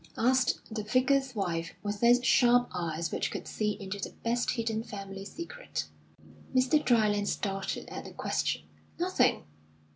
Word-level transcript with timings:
asked 0.17 0.59
the 0.73 0.81
Vicar's 0.81 1.35
wife, 1.35 1.75
with 1.83 2.01
those 2.01 2.25
sharp 2.25 2.67
eyes 2.73 3.11
which 3.11 3.29
could 3.29 3.47
see 3.47 3.73
into 3.79 3.99
the 3.99 4.09
best 4.23 4.49
hidden 4.49 4.81
family 4.81 5.23
secret. 5.23 5.85
Mr. 6.55 6.83
Dryland 6.83 7.27
started 7.27 7.87
at 7.87 8.05
the 8.05 8.11
question. 8.11 8.63
"Nothing!" 8.97 9.43